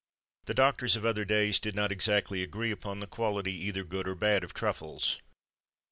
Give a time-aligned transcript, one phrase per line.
[0.01, 3.83] [XXIII 100] The doctors of other days did not exactly agree upon the quality either
[3.83, 5.19] good or bad of truffles.